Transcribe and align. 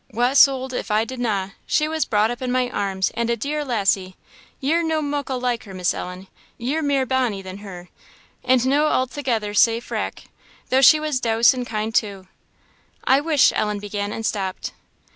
"Wha 0.11 0.33
suld 0.33 0.73
if 0.73 0.89
I 0.89 1.05
didna? 1.05 1.53
she 1.67 1.87
was 1.87 2.05
brought 2.05 2.31
up 2.31 2.41
in 2.41 2.51
my 2.51 2.71
arms, 2.71 3.11
and 3.13 3.29
a 3.29 3.37
dear 3.37 3.63
lassie. 3.63 4.15
Ye're 4.59 4.81
no 4.81 4.99
muckle 4.99 5.39
like 5.39 5.65
her, 5.65 5.75
Miss 5.75 5.93
Ellen; 5.93 6.25
ye're 6.57 6.81
mair 6.81 7.05
bonny 7.05 7.43
than 7.43 7.59
her; 7.59 7.89
and 8.43 8.65
no 8.65 8.87
a'thegither 8.87 9.53
sae 9.55 9.79
frack; 9.79 10.23
though 10.69 10.81
she 10.81 10.99
was 10.99 11.19
douce 11.19 11.53
and 11.53 11.67
kind 11.67 11.93
too." 11.93 12.25
"I 13.03 13.21
wish," 13.21 13.53
Ellen 13.55 13.77
began, 13.77 14.11
and 14.11 14.25
stopped. 14.25 14.73